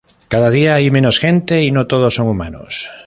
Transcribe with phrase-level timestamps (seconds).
[0.33, 2.89] Cada día hay menos gente y no todos son humanos.